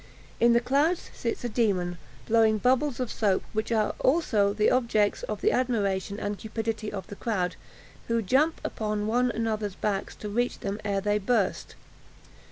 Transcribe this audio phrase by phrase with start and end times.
[0.39, 5.21] In the clouds sits a demon, blowing bubbles of soap, which are also the objects
[5.21, 7.55] of the admiration and cupidity of the crowd,
[8.07, 11.75] who jump upon one another's backs to reach them ere they burst.